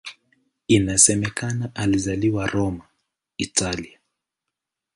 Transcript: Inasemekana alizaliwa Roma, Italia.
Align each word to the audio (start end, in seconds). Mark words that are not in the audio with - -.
Inasemekana 0.67 1.75
alizaliwa 1.75 2.47
Roma, 2.47 2.87
Italia. 3.37 3.99